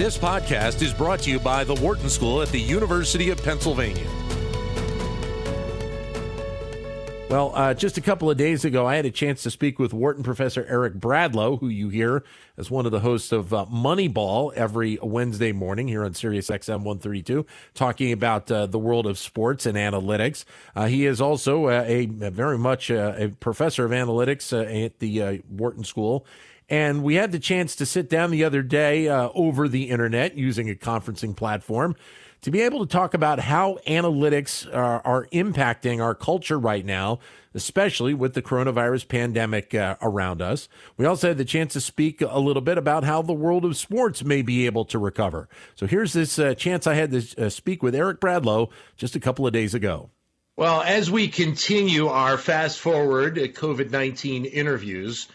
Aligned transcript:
This 0.00 0.16
podcast 0.16 0.80
is 0.80 0.94
brought 0.94 1.20
to 1.24 1.30
you 1.30 1.38
by 1.38 1.62
the 1.62 1.74
Wharton 1.74 2.08
School 2.08 2.40
at 2.40 2.48
the 2.48 2.58
University 2.58 3.28
of 3.28 3.44
Pennsylvania. 3.44 4.08
Well, 7.28 7.52
uh, 7.54 7.74
just 7.74 7.98
a 7.98 8.00
couple 8.00 8.30
of 8.30 8.38
days 8.38 8.64
ago, 8.64 8.86
I 8.86 8.96
had 8.96 9.04
a 9.04 9.10
chance 9.10 9.42
to 9.42 9.50
speak 9.50 9.78
with 9.78 9.92
Wharton 9.92 10.22
professor 10.22 10.64
Eric 10.66 10.94
Bradlow, 10.94 11.60
who 11.60 11.68
you 11.68 11.90
hear 11.90 12.24
as 12.56 12.70
one 12.70 12.86
of 12.86 12.92
the 12.92 13.00
hosts 13.00 13.30
of 13.30 13.52
uh, 13.52 13.66
Moneyball 13.66 14.54
every 14.54 14.98
Wednesday 15.02 15.52
morning 15.52 15.86
here 15.86 16.02
on 16.02 16.14
Sirius 16.14 16.48
XM 16.48 16.78
132, 16.78 17.44
talking 17.74 18.10
about 18.10 18.50
uh, 18.50 18.64
the 18.64 18.78
world 18.78 19.06
of 19.06 19.18
sports 19.18 19.66
and 19.66 19.76
analytics. 19.76 20.46
Uh, 20.74 20.86
he 20.86 21.04
is 21.04 21.20
also 21.20 21.66
uh, 21.66 21.84
a, 21.86 22.04
a, 22.22 22.30
very 22.30 22.56
much 22.56 22.90
uh, 22.90 23.12
a 23.18 23.28
professor 23.28 23.84
of 23.84 23.90
analytics 23.90 24.50
at 24.86 24.98
the 24.98 25.42
Wharton 25.50 25.84
School 25.84 26.24
and 26.70 27.02
we 27.02 27.16
had 27.16 27.32
the 27.32 27.38
chance 27.40 27.74
to 27.76 27.84
sit 27.84 28.08
down 28.08 28.30
the 28.30 28.44
other 28.44 28.62
day 28.62 29.08
uh, 29.08 29.28
over 29.34 29.68
the 29.68 29.90
internet 29.90 30.38
using 30.38 30.70
a 30.70 30.74
conferencing 30.74 31.34
platform 31.34 31.96
to 32.42 32.50
be 32.50 32.62
able 32.62 32.86
to 32.86 32.90
talk 32.90 33.12
about 33.12 33.40
how 33.40 33.78
analytics 33.86 34.66
are, 34.74 35.02
are 35.04 35.26
impacting 35.26 36.02
our 36.02 36.14
culture 36.14 36.58
right 36.58 36.86
now, 36.86 37.18
especially 37.54 38.14
with 38.14 38.32
the 38.34 38.40
coronavirus 38.40 39.08
pandemic 39.08 39.74
uh, 39.74 39.96
around 40.00 40.40
us. 40.40 40.68
We 40.96 41.04
also 41.04 41.28
had 41.28 41.38
the 41.38 41.44
chance 41.44 41.74
to 41.74 41.80
speak 41.80 42.22
a 42.22 42.38
little 42.38 42.62
bit 42.62 42.78
about 42.78 43.04
how 43.04 43.20
the 43.20 43.34
world 43.34 43.64
of 43.64 43.76
sports 43.76 44.24
may 44.24 44.40
be 44.40 44.64
able 44.64 44.86
to 44.86 44.98
recover. 44.98 45.48
So 45.74 45.86
here's 45.86 46.12
this 46.12 46.38
uh, 46.38 46.54
chance 46.54 46.86
I 46.86 46.94
had 46.94 47.10
to 47.10 47.46
uh, 47.46 47.48
speak 47.50 47.82
with 47.82 47.94
Eric 47.94 48.20
Bradlow 48.20 48.70
just 48.96 49.16
a 49.16 49.20
couple 49.20 49.46
of 49.46 49.52
days 49.52 49.74
ago. 49.74 50.10
Well, 50.56 50.82
as 50.82 51.10
we 51.10 51.28
continue 51.28 52.08
our 52.08 52.36
fast 52.36 52.78
forward 52.78 53.36
COVID 53.36 53.90
19 53.90 54.44
interviews, 54.44 55.26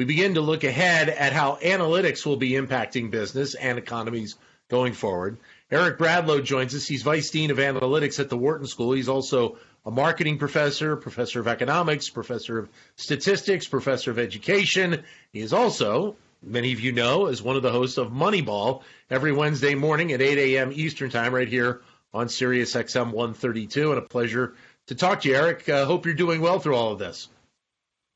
we 0.00 0.06
begin 0.06 0.32
to 0.32 0.40
look 0.40 0.64
ahead 0.64 1.10
at 1.10 1.34
how 1.34 1.56
analytics 1.56 2.24
will 2.24 2.38
be 2.38 2.52
impacting 2.52 3.10
business 3.10 3.54
and 3.54 3.76
economies 3.76 4.34
going 4.70 4.94
forward. 4.94 5.36
Eric 5.70 5.98
Bradlow 5.98 6.42
joins 6.42 6.74
us. 6.74 6.86
He's 6.86 7.02
Vice 7.02 7.28
Dean 7.28 7.50
of 7.50 7.58
Analytics 7.58 8.18
at 8.18 8.30
the 8.30 8.36
Wharton 8.38 8.66
School. 8.66 8.92
He's 8.92 9.10
also 9.10 9.58
a 9.84 9.90
marketing 9.90 10.38
professor, 10.38 10.96
professor 10.96 11.38
of 11.38 11.48
economics, 11.48 12.08
professor 12.08 12.60
of 12.60 12.70
statistics, 12.96 13.68
professor 13.68 14.10
of 14.10 14.18
education. 14.18 15.02
He 15.34 15.40
is 15.40 15.52
also, 15.52 16.16
many 16.42 16.72
of 16.72 16.80
you 16.80 16.92
know, 16.92 17.26
as 17.26 17.42
one 17.42 17.56
of 17.56 17.62
the 17.62 17.70
hosts 17.70 17.98
of 17.98 18.08
Moneyball 18.08 18.80
every 19.10 19.32
Wednesday 19.32 19.74
morning 19.74 20.12
at 20.12 20.22
8 20.22 20.38
a.m. 20.38 20.72
Eastern 20.72 21.10
Time 21.10 21.34
right 21.34 21.46
here 21.46 21.82
on 22.14 22.30
Sirius 22.30 22.72
XM 22.72 23.12
132. 23.12 23.90
And 23.90 23.98
a 23.98 24.08
pleasure 24.08 24.54
to 24.86 24.94
talk 24.94 25.20
to 25.20 25.28
you, 25.28 25.36
Eric. 25.36 25.68
Uh, 25.68 25.84
hope 25.84 26.06
you're 26.06 26.14
doing 26.14 26.40
well 26.40 26.58
through 26.58 26.76
all 26.76 26.92
of 26.92 26.98
this. 26.98 27.28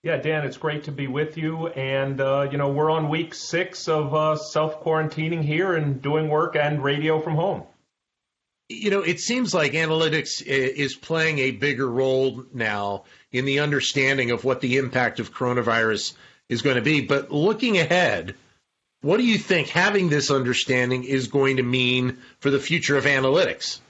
Yeah, 0.05 0.19
Dan, 0.19 0.45
it's 0.45 0.59
great 0.59 0.85
to 0.85 0.93
be 0.93 1.07
with 1.07 1.39
you. 1.39 1.69
And, 1.69 2.21
uh, 2.21 2.49
you 2.53 2.59
know, 2.59 2.69
we're 2.69 2.91
on 2.91 3.09
week 3.09 3.33
six 3.33 3.89
of 3.89 4.15
uh, 4.15 4.37
self 4.37 4.85
quarantining 4.85 5.43
here 5.43 5.75
and 5.75 6.03
doing 6.03 6.29
work 6.29 6.57
and 6.57 6.85
radio 6.85 7.23
from 7.23 7.37
home. 7.37 7.63
You 8.69 8.91
know, 8.91 9.01
it 9.01 9.19
seems 9.19 9.55
like 9.55 9.73
analytics 9.73 10.43
is 10.43 10.95
playing 10.95 11.39
a 11.39 11.53
bigger 11.53 11.89
role 11.89 12.45
now 12.53 13.05
in 13.33 13.47
the 13.47 13.61
understanding 13.61 14.31
of 14.31 14.45
what 14.45 14.61
the 14.61 14.77
impact 14.77 15.21
of 15.21 15.33
coronavirus 15.33 16.13
is 16.51 16.61
going 16.61 16.77
to 16.77 16.83
be. 16.83 17.01
But 17.01 17.31
looking 17.31 17.79
ahead, 17.79 18.35
what 19.01 19.17
do 19.17 19.25
you 19.25 19.39
think 19.39 19.69
having 19.69 20.11
this 20.11 20.31
understanding 20.31 21.05
is 21.05 21.29
going 21.29 21.57
to 21.57 21.63
mean 21.63 22.19
for 22.41 22.51
the 22.51 22.61
future 22.61 22.99
of 22.99 23.05
analytics? 23.05 23.81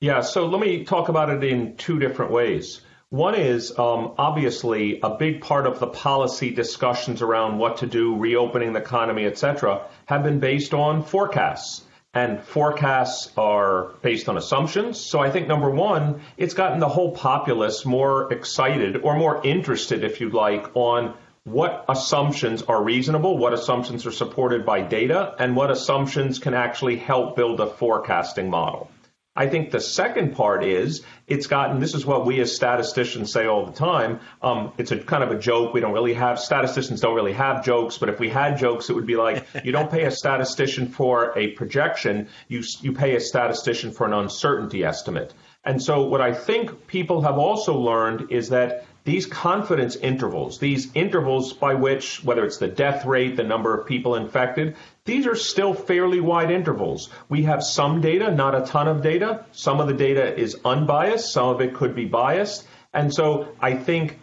Yeah, 0.00 0.22
so 0.22 0.46
let 0.46 0.60
me 0.60 0.82
talk 0.82 1.08
about 1.08 1.30
it 1.30 1.44
in 1.44 1.76
two 1.76 2.00
different 2.00 2.32
ways. 2.32 2.80
One 3.10 3.34
is 3.34 3.76
um, 3.76 4.12
obviously 4.18 5.00
a 5.02 5.10
big 5.10 5.40
part 5.40 5.66
of 5.66 5.80
the 5.80 5.88
policy 5.88 6.52
discussions 6.52 7.22
around 7.22 7.58
what 7.58 7.78
to 7.78 7.86
do, 7.88 8.16
reopening 8.16 8.72
the 8.72 8.78
economy, 8.78 9.24
et 9.24 9.36
cetera, 9.36 9.88
have 10.06 10.22
been 10.22 10.38
based 10.38 10.74
on 10.74 11.02
forecasts. 11.02 11.82
And 12.14 12.40
forecasts 12.40 13.32
are 13.36 13.94
based 14.02 14.28
on 14.28 14.36
assumptions. 14.36 15.00
So 15.00 15.18
I 15.18 15.28
think 15.32 15.48
number 15.48 15.68
one, 15.68 16.20
it's 16.36 16.54
gotten 16.54 16.78
the 16.78 16.88
whole 16.88 17.10
populace 17.10 17.84
more 17.84 18.32
excited 18.32 18.98
or 18.98 19.16
more 19.16 19.44
interested, 19.44 20.04
if 20.04 20.20
you'd 20.20 20.32
like, 20.32 20.70
on 20.76 21.14
what 21.42 21.86
assumptions 21.88 22.62
are 22.62 22.80
reasonable, 22.80 23.36
what 23.38 23.52
assumptions 23.52 24.06
are 24.06 24.12
supported 24.12 24.64
by 24.64 24.82
data, 24.82 25.34
and 25.36 25.56
what 25.56 25.72
assumptions 25.72 26.38
can 26.38 26.54
actually 26.54 26.94
help 26.94 27.34
build 27.34 27.58
a 27.58 27.66
forecasting 27.66 28.50
model. 28.50 28.88
I 29.36 29.46
think 29.46 29.70
the 29.70 29.80
second 29.80 30.34
part 30.34 30.64
is 30.64 31.02
it's 31.28 31.46
gotten, 31.46 31.78
this 31.78 31.94
is 31.94 32.04
what 32.04 32.26
we 32.26 32.40
as 32.40 32.54
statisticians 32.54 33.32
say 33.32 33.46
all 33.46 33.64
the 33.64 33.72
time. 33.72 34.18
Um, 34.42 34.72
it's 34.76 34.90
a 34.90 34.98
kind 34.98 35.22
of 35.22 35.30
a 35.30 35.38
joke. 35.38 35.72
We 35.72 35.80
don't 35.80 35.92
really 35.92 36.14
have, 36.14 36.40
statisticians 36.40 37.00
don't 37.00 37.14
really 37.14 37.32
have 37.34 37.64
jokes, 37.64 37.96
but 37.96 38.08
if 38.08 38.18
we 38.18 38.28
had 38.28 38.58
jokes, 38.58 38.90
it 38.90 38.94
would 38.94 39.06
be 39.06 39.16
like, 39.16 39.46
you 39.64 39.70
don't 39.70 39.90
pay 39.90 40.04
a 40.04 40.10
statistician 40.10 40.88
for 40.88 41.32
a 41.38 41.52
projection, 41.52 42.28
you, 42.48 42.64
you 42.80 42.92
pay 42.92 43.14
a 43.14 43.20
statistician 43.20 43.92
for 43.92 44.04
an 44.04 44.12
uncertainty 44.12 44.84
estimate. 44.84 45.32
And 45.64 45.80
so 45.80 46.02
what 46.02 46.20
I 46.20 46.32
think 46.32 46.88
people 46.88 47.20
have 47.22 47.38
also 47.38 47.78
learned 47.78 48.32
is 48.32 48.48
that 48.48 48.84
these 49.04 49.26
confidence 49.26 49.96
intervals, 49.96 50.58
these 50.58 50.90
intervals 50.94 51.52
by 51.52 51.74
which, 51.74 52.22
whether 52.22 52.44
it's 52.44 52.58
the 52.58 52.68
death 52.68 53.06
rate, 53.06 53.36
the 53.36 53.44
number 53.44 53.78
of 53.78 53.86
people 53.86 54.14
infected, 54.14 54.76
these 55.04 55.26
are 55.26 55.34
still 55.34 55.72
fairly 55.72 56.20
wide 56.20 56.50
intervals. 56.50 57.10
We 57.28 57.42
have 57.44 57.62
some 57.62 58.00
data, 58.00 58.30
not 58.30 58.54
a 58.54 58.66
ton 58.66 58.88
of 58.88 59.02
data. 59.02 59.44
Some 59.52 59.80
of 59.80 59.88
the 59.88 59.94
data 59.94 60.38
is 60.38 60.58
unbiased, 60.64 61.32
some 61.32 61.48
of 61.48 61.60
it 61.60 61.74
could 61.74 61.94
be 61.94 62.04
biased. 62.04 62.66
And 62.92 63.12
so 63.12 63.48
I 63.60 63.74
think 63.74 64.18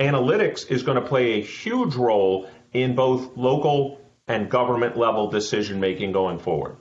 analytics 0.00 0.70
is 0.70 0.82
going 0.82 1.00
to 1.00 1.06
play 1.06 1.34
a 1.34 1.42
huge 1.42 1.94
role 1.94 2.48
in 2.72 2.94
both 2.94 3.36
local 3.36 4.00
and 4.26 4.50
government 4.50 4.96
level 4.96 5.30
decision 5.30 5.80
making 5.80 6.12
going 6.12 6.38
forward. 6.38 6.76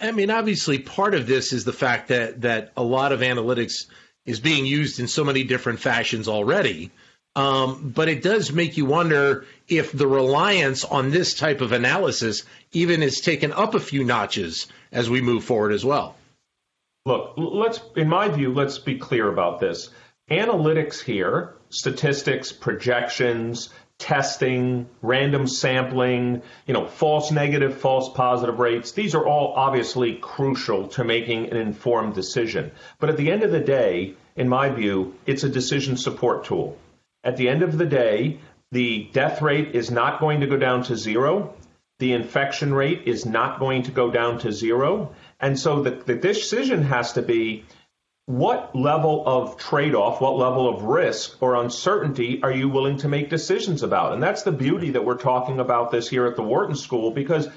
I 0.00 0.10
mean, 0.10 0.30
obviously, 0.30 0.78
part 0.80 1.14
of 1.14 1.26
this 1.26 1.52
is 1.52 1.64
the 1.64 1.72
fact 1.72 2.08
that 2.08 2.42
that 2.42 2.72
a 2.76 2.82
lot 2.82 3.12
of 3.12 3.20
analytics 3.20 3.86
is 4.28 4.40
being 4.40 4.66
used 4.66 5.00
in 5.00 5.08
so 5.08 5.24
many 5.24 5.42
different 5.42 5.80
fashions 5.80 6.28
already. 6.28 6.90
Um, 7.34 7.92
but 7.94 8.08
it 8.08 8.22
does 8.22 8.52
make 8.52 8.76
you 8.76 8.84
wonder 8.84 9.46
if 9.68 9.90
the 9.90 10.06
reliance 10.06 10.84
on 10.84 11.10
this 11.10 11.32
type 11.34 11.62
of 11.62 11.72
analysis 11.72 12.44
even 12.72 13.02
is 13.02 13.22
taken 13.22 13.52
up 13.52 13.74
a 13.74 13.80
few 13.80 14.04
notches 14.04 14.66
as 14.92 15.08
we 15.08 15.22
move 15.22 15.44
forward 15.44 15.72
as 15.72 15.82
well. 15.82 16.14
Look, 17.06 17.34
let's, 17.38 17.80
in 17.96 18.08
my 18.08 18.28
view, 18.28 18.52
let's 18.52 18.78
be 18.78 18.98
clear 18.98 19.32
about 19.32 19.60
this. 19.60 19.88
Analytics 20.30 21.02
here, 21.02 21.54
statistics, 21.70 22.52
projections, 22.52 23.70
testing, 23.98 24.88
random 25.02 25.46
sampling, 25.46 26.42
you 26.66 26.74
know, 26.74 26.86
false 26.86 27.30
negative, 27.32 27.78
false 27.78 28.08
positive 28.14 28.58
rates. 28.58 28.92
These 28.92 29.14
are 29.14 29.26
all 29.26 29.54
obviously 29.56 30.14
crucial 30.14 30.88
to 30.88 31.04
making 31.04 31.50
an 31.50 31.56
informed 31.56 32.14
decision. 32.14 32.70
But 33.00 33.10
at 33.10 33.16
the 33.16 33.30
end 33.30 33.42
of 33.42 33.50
the 33.50 33.60
day, 33.60 34.14
in 34.36 34.48
my 34.48 34.68
view, 34.70 35.14
it's 35.26 35.42
a 35.42 35.48
decision 35.48 35.96
support 35.96 36.44
tool. 36.44 36.78
At 37.24 37.36
the 37.36 37.48
end 37.48 37.62
of 37.62 37.76
the 37.76 37.86
day, 37.86 38.38
the 38.70 39.08
death 39.12 39.42
rate 39.42 39.74
is 39.74 39.90
not 39.90 40.20
going 40.20 40.40
to 40.40 40.46
go 40.46 40.56
down 40.56 40.84
to 40.84 40.96
zero. 40.96 41.54
The 41.98 42.12
infection 42.12 42.72
rate 42.72 43.02
is 43.06 43.26
not 43.26 43.58
going 43.58 43.82
to 43.84 43.90
go 43.90 44.10
down 44.12 44.38
to 44.40 44.52
zero. 44.52 45.14
And 45.40 45.58
so 45.58 45.82
the, 45.82 45.90
the 45.90 46.14
decision 46.14 46.84
has 46.84 47.14
to 47.14 47.22
be 47.22 47.64
what 48.28 48.76
level 48.76 49.22
of 49.24 49.56
trade 49.56 49.94
off, 49.94 50.20
what 50.20 50.36
level 50.36 50.68
of 50.68 50.82
risk 50.82 51.42
or 51.42 51.54
uncertainty 51.54 52.42
are 52.42 52.52
you 52.52 52.68
willing 52.68 52.98
to 52.98 53.08
make 53.08 53.30
decisions 53.30 53.82
about? 53.82 54.12
And 54.12 54.22
that's 54.22 54.42
the 54.42 54.52
beauty 54.52 54.90
that 54.90 55.02
we're 55.02 55.16
talking 55.16 55.60
about 55.60 55.90
this 55.90 56.10
here 56.10 56.26
at 56.26 56.36
the 56.36 56.42
Wharton 56.42 56.76
School 56.76 57.10
because 57.10 57.48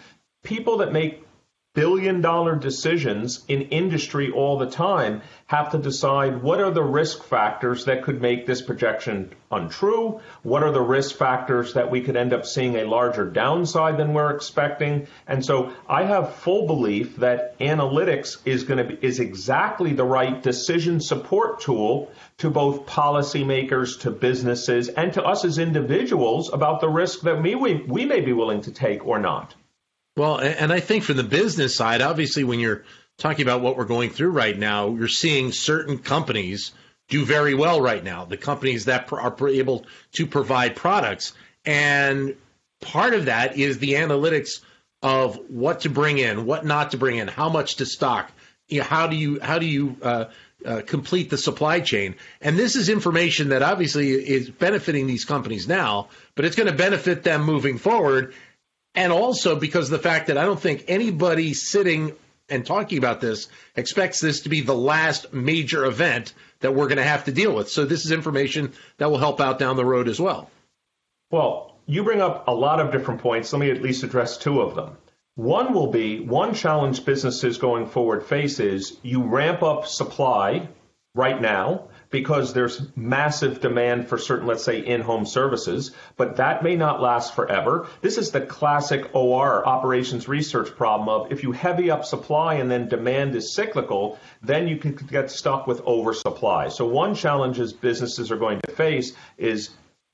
people 0.44 0.78
that 0.78 0.94
make 0.94 1.26
billion 1.74 2.20
dollar 2.20 2.54
decisions 2.58 3.46
in 3.48 3.62
industry 3.62 4.30
all 4.30 4.58
the 4.58 4.70
time 4.70 5.22
have 5.48 5.72
to 5.72 5.78
decide 5.78 6.44
what 6.44 6.60
are 6.60 6.72
the 6.72 6.84
risk 6.84 7.24
factors 7.24 7.86
that 7.86 8.04
could 8.04 8.22
make 8.22 8.46
this 8.46 8.62
projection 8.62 9.34
untrue? 9.50 10.20
What 10.44 10.64
are 10.64 10.74
the 10.74 10.82
risk 10.82 11.16
factors 11.16 11.76
that 11.76 11.90
we 11.90 12.02
could 12.02 12.18
end 12.18 12.34
up 12.34 12.46
seeing 12.46 12.76
a 12.76 12.84
larger 12.84 13.24
downside 13.24 13.96
than 13.96 14.14
we're 14.14 14.36
expecting? 14.36 15.08
And 15.26 15.46
so 15.46 15.72
I 15.88 16.04
have 16.04 16.36
full 16.36 16.68
belief 16.68 17.16
that 17.18 17.58
analytics 17.60 18.40
is 18.44 18.64
going 18.64 18.86
to 18.86 18.94
be, 18.94 19.08
is 19.08 19.22
exactly 19.22 19.94
the 19.94 20.04
right 20.04 20.44
decision 20.44 21.00
support 21.00 21.62
tool 21.62 22.12
to 22.40 22.50
both 22.50 22.86
policymakers, 22.86 24.02
to 24.02 24.12
businesses, 24.12 24.90
and 24.90 25.14
to 25.14 25.24
us 25.24 25.46
as 25.46 25.58
individuals 25.58 26.52
about 26.52 26.82
the 26.82 26.90
risk 26.90 27.22
that 27.22 27.42
we, 27.42 27.56
we, 27.56 27.76
we 27.76 28.04
may 28.04 28.20
be 28.20 28.34
willing 28.34 28.60
to 28.64 28.72
take 28.74 29.08
or 29.08 29.20
not. 29.20 29.56
Well, 30.18 30.38
and 30.40 30.74
I 30.74 30.82
think 30.82 31.04
from 31.04 31.18
the 31.18 31.24
business 31.24 31.76
side, 31.76 32.02
obviously, 32.02 32.44
when 32.44 32.60
you're 32.60 32.84
talking 33.18 33.44
about 33.44 33.62
what 33.62 33.78
we're 33.78 33.86
going 33.86 34.10
through 34.10 34.32
right 34.32 34.58
now, 34.58 34.90
you're 34.90 35.08
seeing 35.08 35.52
certain 35.52 36.00
companies 36.00 36.74
do 37.08 37.24
very 37.24 37.54
well 37.54 37.82
right 37.82 38.04
now. 38.04 38.26
The 38.26 38.38
companies 38.38 38.86
that 38.86 39.12
are 39.12 39.48
able 39.48 39.86
to 40.14 40.26
provide 40.26 40.76
products, 40.76 41.34
and 41.66 42.36
part 42.82 43.14
of 43.14 43.26
that 43.26 43.58
is 43.58 43.80
the 43.80 43.94
analytics 43.94 44.62
of 45.02 45.38
what 45.50 45.82
to 45.82 45.90
bring 45.90 46.18
in, 46.18 46.46
what 46.46 46.66
not 46.66 46.92
to 46.92 46.98
bring 46.98 47.18
in, 47.18 47.28
how 47.28 47.50
much 47.50 47.76
to 47.76 47.86
stock. 47.86 48.32
You 48.68 48.80
know, 48.80 48.86
how 48.86 49.08
do 49.08 49.16
you 49.16 49.40
how 49.42 49.60
do 49.60 49.66
you 49.66 49.98
uh, 50.02 50.26
uh, 50.66 50.82
complete 50.86 51.30
the 51.30 51.38
supply 51.38 51.80
chain? 51.80 52.16
And 52.42 52.58
this 52.58 52.76
is 52.76 52.90
information 52.90 53.50
that 53.50 53.62
obviously 53.62 54.12
is 54.12 54.50
benefiting 54.50 55.08
these 55.08 55.26
companies 55.26 55.68
now, 55.68 56.10
but 56.36 56.46
it's 56.46 56.56
going 56.56 56.70
to 56.70 56.76
benefit 56.76 57.24
them 57.24 57.44
moving 57.44 57.78
forward 57.78 58.34
And 58.96 59.12
also 59.12 59.56
because 59.56 59.86
of 59.86 59.92
the 59.92 60.10
fact 60.10 60.28
that 60.28 60.38
I 60.38 60.46
don't 60.46 60.60
think 60.60 60.86
anybody 60.88 61.54
sitting 61.54 62.14
and 62.50 62.66
talking 62.66 62.98
about 62.98 63.22
this 63.22 63.48
expects 63.76 64.20
this 64.20 64.42
to 64.42 64.50
be 64.50 64.62
the 64.62 64.76
last 64.76 65.34
major 65.34 65.86
event 65.86 66.34
that 66.60 66.76
we're 66.76 66.88
going 66.88 66.98
to 66.98 67.04
have 67.04 67.26
to 67.26 67.32
deal 67.32 67.56
with. 67.56 67.70
So 67.70 67.86
this 67.86 68.06
is 68.06 68.12
information 68.12 68.74
that 68.98 69.10
will 69.10 69.18
help 69.18 69.40
out 69.40 69.58
down 69.58 69.78
the 69.78 69.86
road 69.86 70.10
as 70.10 70.20
well. 70.20 70.52
Well, 71.32 71.78
you 71.86 72.04
bring 72.04 72.22
up 72.22 72.48
a 72.48 72.54
lot 72.54 72.80
of 72.80 72.92
different 72.92 73.22
points. 73.22 73.54
Let 73.54 73.60
me 73.60 73.72
at 73.72 73.82
least 73.82 74.04
address 74.04 74.38
two 74.38 74.62
of 74.62 74.76
them. 74.76 74.98
One 75.36 75.74
will 75.74 75.88
be 75.88 76.20
one 76.20 76.54
challenge 76.54 77.06
businesses 77.06 77.58
going 77.58 77.88
forward 77.88 78.26
face 78.26 78.60
is 78.60 78.98
you 79.02 79.24
ramp 79.24 79.64
up 79.64 79.88
supply 79.88 80.68
right 81.16 81.42
now 81.42 81.88
because 82.12 82.54
there's 82.54 82.82
massive 82.96 83.62
demand 83.62 84.08
for 84.08 84.18
certain, 84.18 84.46
let's 84.46 84.64
say, 84.64 84.80
in-home 84.86 85.26
services, 85.26 85.92
but 86.18 86.36
that 86.36 86.62
may 86.62 86.76
not 86.76 87.02
last 87.02 87.34
forever. 87.34 87.88
This 88.02 88.18
is 88.18 88.32
the 88.32 88.42
classic 88.42 89.16
OR, 89.16 89.66
operations 89.66 90.28
research 90.28 90.76
problem 90.76 91.10
of 91.10 91.32
if 91.32 91.42
you 91.42 91.54
heavy 91.54 91.90
up 91.90 92.06
supply 92.06 92.56
and 92.56 92.70
then 92.70 92.90
demand 92.90 93.36
is 93.36 93.54
cyclical, 93.54 94.20
then 94.44 94.68
you 94.68 94.78
can 94.78 94.94
get 94.94 95.32
stuck 95.32 95.68
with 95.68 95.82
oversupply. 95.88 96.68
So 96.68 96.86
one 96.86 97.16
challenge 97.16 97.60
is 97.60 97.74
businesses 97.74 98.30
are 98.30 98.38
going 98.38 98.60
to 98.62 98.72
face 98.72 99.14
is 99.38 99.70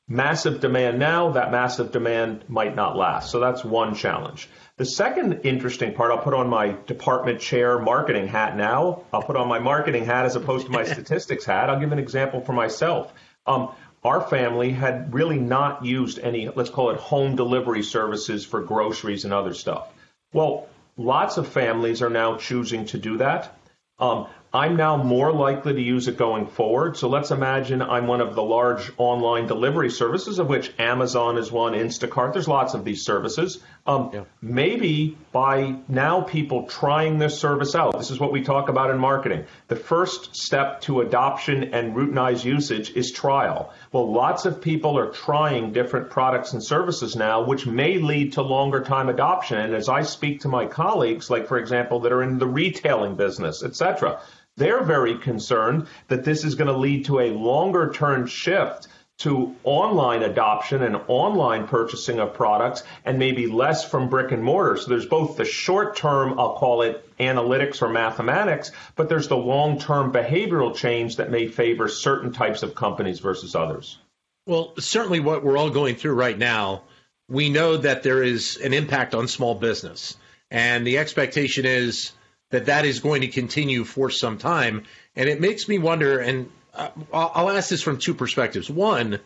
massive 0.07 0.61
demand 0.61 0.99
now, 0.99 1.31
that 1.31 1.51
massive 1.51 1.91
demand 1.91 2.45
might 2.47 2.75
not 2.75 2.95
last. 2.95 3.31
So 3.31 3.39
that's 3.39 3.63
one 3.63 3.95
challenge. 3.95 4.49
The 4.77 4.85
second 4.85 5.41
interesting 5.43 5.93
part, 5.93 6.11
I'll 6.11 6.23
put 6.23 6.33
on 6.33 6.47
my 6.49 6.75
department 6.85 7.41
chair 7.41 7.79
marketing 7.79 8.27
hat 8.27 8.55
now. 8.55 9.03
I'll 9.11 9.23
put 9.23 9.35
on 9.35 9.47
my 9.47 9.59
marketing 9.59 10.05
hat 10.05 10.25
as 10.25 10.35
opposed 10.35 10.67
to 10.67 10.71
my 10.71 10.83
statistics 10.93 11.45
hat. 11.45 11.69
I'll 11.69 11.79
give 11.79 11.91
an 11.91 11.99
example 11.99 12.41
for 12.41 12.53
myself. 12.53 13.11
Um, 13.45 13.71
our 14.03 14.21
family 14.21 14.71
had 14.71 15.13
really 15.13 15.39
not 15.39 15.83
used 15.83 16.19
any, 16.19 16.47
let's 16.49 16.69
call 16.69 16.91
it 16.91 16.97
home 16.97 17.35
delivery 17.35 17.83
services 17.83 18.45
for 18.45 18.61
groceries 18.61 19.25
and 19.25 19.33
other 19.33 19.53
stuff. 19.53 19.91
Well, 20.31 20.69
lots 20.95 21.37
of 21.37 21.47
families 21.47 22.01
are 22.01 22.09
now 22.09 22.37
choosing 22.37 22.85
to 22.87 22.97
do 22.97 23.17
that. 23.17 23.57
Um, 23.99 24.27
I'm 24.57 24.75
now 24.75 24.97
more 24.97 25.31
likely 25.31 25.73
to 25.73 25.81
use 25.81 26.07
it 26.07 26.17
going 26.17 26.47
forward. 26.47 26.97
So 26.97 27.07
let's 27.09 27.29
imagine 27.29 27.79
I'm 27.79 28.07
one 28.07 28.21
of 28.21 28.33
the 28.33 28.41
large 28.41 28.91
online 28.97 29.45
delivery 29.45 29.91
services, 29.91 30.39
of 30.39 30.47
which 30.47 30.73
Amazon 30.79 31.37
is 31.37 31.51
one, 31.51 31.73
Instacart. 31.73 32.33
There's 32.33 32.47
lots 32.47 32.73
of 32.73 32.83
these 32.83 33.03
services. 33.03 33.59
Um, 33.85 34.09
yeah. 34.11 34.23
Maybe 34.41 35.15
by 35.31 35.75
now 35.87 36.21
people 36.21 36.65
trying 36.65 37.19
this 37.19 37.37
service 37.37 37.75
out, 37.75 37.99
this 37.99 38.09
is 38.09 38.19
what 38.19 38.31
we 38.31 38.41
talk 38.41 38.67
about 38.67 38.89
in 38.89 38.97
marketing. 38.97 39.45
The 39.67 39.75
first 39.75 40.35
step 40.35 40.81
to 40.81 41.01
adoption 41.01 41.75
and 41.75 41.95
routinized 41.95 42.43
usage 42.43 42.89
is 42.95 43.11
trial. 43.11 43.71
Well, 43.91 44.11
lots 44.11 44.45
of 44.45 44.59
people 44.59 44.97
are 44.97 45.11
trying 45.11 45.71
different 45.71 46.09
products 46.09 46.53
and 46.53 46.63
services 46.63 47.15
now, 47.15 47.45
which 47.45 47.67
may 47.67 47.99
lead 47.99 48.33
to 48.33 48.41
longer 48.41 48.81
time 48.83 49.07
adoption. 49.07 49.59
And 49.59 49.75
as 49.75 49.87
I 49.87 50.01
speak 50.01 50.41
to 50.41 50.47
my 50.47 50.65
colleagues, 50.65 51.29
like 51.29 51.47
for 51.47 51.59
example, 51.59 51.99
that 51.99 52.11
are 52.11 52.23
in 52.23 52.39
the 52.39 52.47
retailing 52.47 53.15
business, 53.15 53.63
et 53.63 53.75
cetera, 53.75 54.19
they're 54.57 54.83
very 54.83 55.17
concerned 55.17 55.87
that 56.07 56.25
this 56.25 56.43
is 56.43 56.55
going 56.55 56.67
to 56.67 56.77
lead 56.77 57.05
to 57.05 57.19
a 57.19 57.31
longer 57.31 57.91
term 57.93 58.27
shift 58.27 58.87
to 59.19 59.55
online 59.63 60.21
adoption 60.21 60.83
and 60.83 60.95
online 61.07 61.67
purchasing 61.67 62.19
of 62.19 62.33
products 62.35 62.83
and 63.03 63.17
maybe 63.17 63.47
less 63.47 63.83
from 63.89 64.09
brick 64.09 64.31
and 64.31 64.43
mortar. 64.43 64.77
So 64.77 64.89
there's 64.89 65.07
both 65.07 65.37
the 65.37 65.45
short 65.45 65.95
term, 65.95 66.39
I'll 66.39 66.55
call 66.55 66.83
it 66.83 67.03
analytics 67.17 67.81
or 67.81 67.89
mathematics, 67.89 68.71
but 68.95 69.09
there's 69.09 69.27
the 69.27 69.37
long 69.37 69.79
term 69.79 70.11
behavioral 70.11 70.75
change 70.75 71.15
that 71.15 71.31
may 71.31 71.47
favor 71.47 71.87
certain 71.87 72.31
types 72.31 72.61
of 72.61 72.75
companies 72.75 73.19
versus 73.19 73.55
others. 73.55 73.97
Well, 74.45 74.73
certainly 74.77 75.19
what 75.19 75.43
we're 75.43 75.57
all 75.57 75.71
going 75.71 75.95
through 75.95 76.13
right 76.13 76.37
now, 76.37 76.83
we 77.27 77.49
know 77.49 77.75
that 77.77 78.03
there 78.03 78.23
is 78.23 78.57
an 78.57 78.71
impact 78.73 79.15
on 79.15 79.27
small 79.27 79.55
business. 79.55 80.15
And 80.49 80.87
the 80.87 80.99
expectation 80.99 81.65
is 81.65 82.13
that 82.51 82.67
that 82.67 82.85
is 82.85 82.99
going 82.99 83.21
to 83.21 83.27
continue 83.27 83.83
for 83.83 84.09
some 84.09 84.37
time. 84.37 84.83
And 85.15 85.27
it 85.27 85.41
makes 85.41 85.67
me 85.67 85.77
wonder, 85.79 86.19
and 86.19 86.49
uh, 86.73 86.89
I'll 87.11 87.49
ask 87.49 87.69
this 87.69 87.81
from 87.81 87.97
two 87.97 88.13
perspectives. 88.13 88.69
One, 88.69 89.19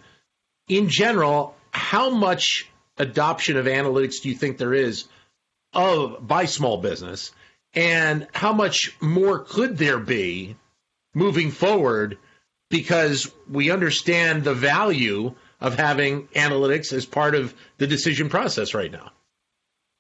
in 0.67 0.89
general, 0.89 1.55
how 1.71 2.09
much 2.09 2.69
adoption 2.97 3.57
of 3.57 3.65
analytics 3.65 4.21
do 4.21 4.29
you 4.29 4.35
think 4.35 4.57
there 4.57 4.73
is 4.73 5.05
of 5.73 6.27
by 6.27 6.45
small 6.45 6.77
business, 6.77 7.31
and 7.73 8.27
how 8.33 8.53
much 8.53 8.95
more 9.01 9.39
could 9.39 9.77
there 9.77 9.99
be 9.99 10.55
moving 11.13 11.51
forward? 11.51 12.17
Because 12.69 13.31
we 13.49 13.71
understand 13.71 14.43
the 14.43 14.53
value 14.53 15.35
of 15.59 15.77
having 15.77 16.27
analytics 16.29 16.91
as 16.93 17.05
part 17.05 17.35
of 17.35 17.53
the 17.77 17.87
decision 17.87 18.29
process 18.29 18.73
right 18.73 18.91
now. 18.91 19.11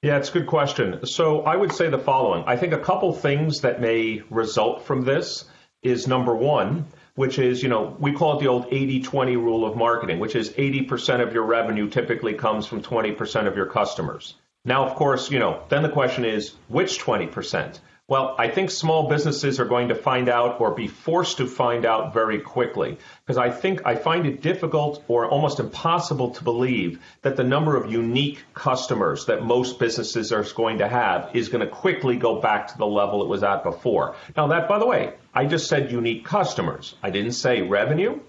Yeah, 0.01 0.17
it's 0.17 0.29
a 0.29 0.33
good 0.33 0.47
question. 0.47 1.05
So 1.05 1.41
I 1.43 1.55
would 1.55 1.71
say 1.71 1.87
the 1.89 1.99
following. 1.99 2.43
I 2.47 2.57
think 2.57 2.73
a 2.73 2.79
couple 2.79 3.13
things 3.13 3.61
that 3.61 3.81
may 3.81 4.23
result 4.31 4.83
from 4.83 5.03
this 5.03 5.45
is 5.83 6.07
number 6.07 6.35
one, 6.35 6.87
which 7.13 7.37
is, 7.37 7.61
you 7.61 7.69
know, 7.69 7.95
we 7.99 8.11
call 8.11 8.35
it 8.35 8.41
the 8.41 8.47
old 8.47 8.65
80 8.71 9.03
20 9.03 9.35
rule 9.37 9.63
of 9.63 9.77
marketing, 9.77 10.17
which 10.17 10.35
is 10.35 10.49
80% 10.49 11.21
of 11.21 11.33
your 11.33 11.43
revenue 11.43 11.87
typically 11.87 12.33
comes 12.33 12.65
from 12.65 12.81
20% 12.81 13.45
of 13.45 13.55
your 13.55 13.67
customers. 13.67 14.33
Now, 14.65 14.87
of 14.87 14.95
course, 14.95 15.29
you 15.29 15.37
know, 15.37 15.61
then 15.69 15.83
the 15.83 15.89
question 15.89 16.25
is 16.25 16.55
which 16.67 16.99
20%? 16.99 17.79
Well, 18.11 18.35
I 18.37 18.49
think 18.49 18.71
small 18.71 19.07
businesses 19.07 19.57
are 19.61 19.65
going 19.65 19.87
to 19.87 19.95
find 19.95 20.27
out 20.27 20.59
or 20.59 20.71
be 20.71 20.89
forced 20.89 21.37
to 21.37 21.47
find 21.47 21.85
out 21.85 22.13
very 22.13 22.41
quickly 22.41 22.97
because 23.25 23.37
I 23.37 23.51
think 23.51 23.85
I 23.85 23.95
find 23.95 24.25
it 24.25 24.41
difficult 24.41 25.01
or 25.07 25.29
almost 25.29 25.61
impossible 25.61 26.31
to 26.31 26.43
believe 26.43 26.99
that 27.21 27.37
the 27.37 27.45
number 27.45 27.77
of 27.77 27.89
unique 27.89 28.43
customers 28.53 29.27
that 29.27 29.45
most 29.45 29.79
businesses 29.79 30.33
are 30.33 30.43
going 30.43 30.79
to 30.79 30.89
have 30.89 31.33
is 31.33 31.47
going 31.47 31.65
to 31.65 31.73
quickly 31.73 32.17
go 32.17 32.41
back 32.41 32.67
to 32.67 32.77
the 32.77 32.85
level 32.85 33.23
it 33.23 33.29
was 33.29 33.43
at 33.43 33.63
before. 33.63 34.17
Now, 34.35 34.47
that, 34.47 34.67
by 34.67 34.77
the 34.77 34.85
way, 34.85 35.13
I 35.33 35.45
just 35.45 35.69
said 35.69 35.89
unique 35.89 36.25
customers. 36.25 36.95
I 37.01 37.11
didn't 37.11 37.31
say 37.31 37.61
revenue. 37.61 38.19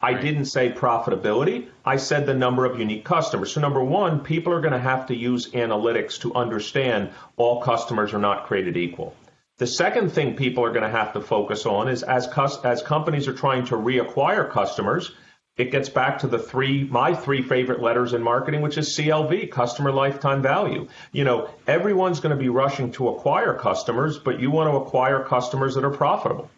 I 0.00 0.14
didn't 0.14 0.44
say 0.44 0.70
profitability. 0.70 1.66
I 1.84 1.96
said 1.96 2.26
the 2.26 2.34
number 2.34 2.64
of 2.64 2.78
unique 2.78 3.04
customers. 3.04 3.52
So 3.52 3.60
number 3.60 3.82
one, 3.82 4.20
people 4.20 4.52
are 4.52 4.60
going 4.60 4.72
to 4.72 4.78
have 4.78 5.06
to 5.06 5.16
use 5.16 5.50
analytics 5.50 6.20
to 6.20 6.32
understand 6.32 7.10
all 7.36 7.60
customers 7.60 8.14
are 8.14 8.20
not 8.20 8.46
created 8.46 8.76
equal. 8.76 9.16
The 9.58 9.66
second 9.66 10.10
thing 10.10 10.36
people 10.36 10.64
are 10.64 10.72
going 10.72 10.82
to 10.82 10.88
have 10.88 11.12
to 11.12 11.20
focus 11.20 11.66
on 11.66 11.88
is 11.88 12.02
as 12.02 12.26
as 12.64 12.82
companies 12.82 13.28
are 13.28 13.34
trying 13.34 13.66
to 13.66 13.76
reacquire 13.76 14.50
customers, 14.50 15.12
it 15.58 15.70
gets 15.70 15.90
back 15.90 16.20
to 16.20 16.26
the 16.26 16.38
three 16.38 16.84
my 16.84 17.14
three 17.14 17.42
favorite 17.42 17.82
letters 17.82 18.14
in 18.14 18.22
marketing, 18.22 18.62
which 18.62 18.78
is 18.78 18.96
CLV, 18.96 19.50
customer 19.50 19.92
lifetime 19.92 20.40
value. 20.40 20.88
You 21.12 21.24
know, 21.24 21.50
everyone's 21.66 22.20
going 22.20 22.34
to 22.34 22.42
be 22.42 22.48
rushing 22.48 22.92
to 22.92 23.08
acquire 23.08 23.52
customers, 23.52 24.18
but 24.18 24.40
you 24.40 24.50
want 24.50 24.70
to 24.70 24.76
acquire 24.76 25.22
customers 25.22 25.74
that 25.74 25.84
are 25.84 25.90
profitable. 25.90 26.50